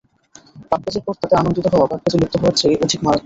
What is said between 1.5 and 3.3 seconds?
হওয়া, পাপকাজে লিপ্ত হওয়ার চেয়ে অধিক মারাত্মক।